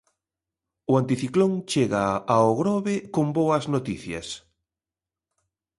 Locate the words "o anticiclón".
0.91-1.51